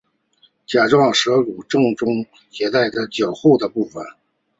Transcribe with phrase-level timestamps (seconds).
[0.65, 4.03] 甲状舌骨正中韧带是较厚的部分。